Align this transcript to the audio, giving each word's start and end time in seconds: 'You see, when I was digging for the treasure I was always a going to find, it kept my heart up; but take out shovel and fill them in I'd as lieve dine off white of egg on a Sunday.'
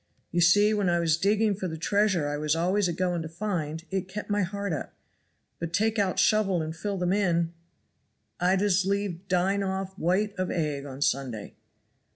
'You 0.31 0.41
see, 0.41 0.73
when 0.73 0.89
I 0.89 0.97
was 0.97 1.15
digging 1.15 1.53
for 1.53 1.67
the 1.67 1.77
treasure 1.77 2.27
I 2.27 2.35
was 2.35 2.55
always 2.55 2.87
a 2.87 2.91
going 2.91 3.21
to 3.21 3.29
find, 3.29 3.85
it 3.91 4.07
kept 4.07 4.31
my 4.31 4.41
heart 4.41 4.73
up; 4.73 4.97
but 5.59 5.73
take 5.73 5.99
out 5.99 6.17
shovel 6.17 6.59
and 6.63 6.75
fill 6.75 6.97
them 6.97 7.13
in 7.13 7.53
I'd 8.39 8.63
as 8.63 8.83
lieve 8.83 9.27
dine 9.27 9.61
off 9.61 9.95
white 9.99 10.33
of 10.39 10.49
egg 10.49 10.87
on 10.87 10.97
a 10.97 11.01
Sunday.' 11.03 11.53